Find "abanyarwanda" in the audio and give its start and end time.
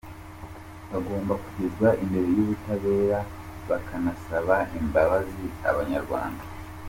5.69-6.43